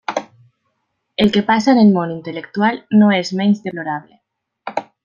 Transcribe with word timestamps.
El 1.15 1.29
que 1.35 1.43
passa 1.51 1.75
en 1.75 1.83
el 1.83 1.93
món 1.99 2.15
intel·lectual 2.15 2.83
no 3.03 3.13
és 3.21 3.35
menys 3.43 3.65
deplorable. 3.69 4.87